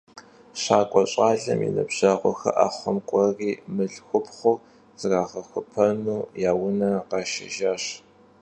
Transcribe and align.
Şak'ue 0.61 1.03
şauem 1.11 1.59
yi 1.65 1.71
nıbjeğuxer 1.75 2.39
'exhuem 2.63 2.97
k'ueri 3.07 3.51
mılhxupxhur 3.75 4.57
zrağexuepenu 4.99 6.17
ya 6.43 6.51
vune 6.59 6.91
khaşşejjaş. 7.09 7.83